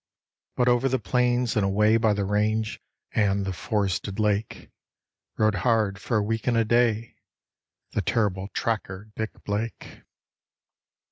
[0.55, 4.71] But over the plains and away by the range and the forested lake,
[5.37, 7.17] Rode hard, for a week and a day,
[7.91, 10.01] the terrible tracker, Dick Blake.